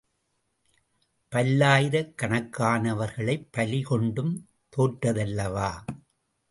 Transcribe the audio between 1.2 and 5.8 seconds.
பல்லாயிரக்கணக்கானவர்களைப் பலி கொண்டும் தோற்றதல்லவா?